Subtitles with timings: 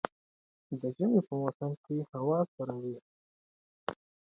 [0.79, 2.97] د ژمي په موسم کي هوا سړه وي